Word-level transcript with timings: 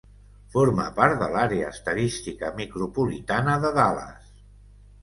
Forma 0.55 0.85
part 0.99 1.19
de 1.23 1.27
l'àrea 1.35 1.69
estadística 1.75 2.51
micropolitana 2.63 3.61
de 3.69 3.75
Dallas. 3.79 4.35